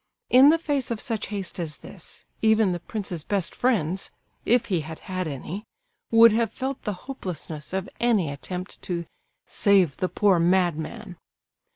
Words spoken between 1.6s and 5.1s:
this, even the prince's best friends (if he had